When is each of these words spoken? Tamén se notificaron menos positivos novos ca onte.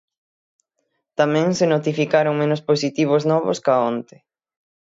Tamén 1.19 1.47
se 1.57 1.65
notificaron 1.73 2.39
menos 2.41 2.61
positivos 2.69 3.21
novos 3.31 3.57
ca 3.65 3.73
onte. 3.91 4.15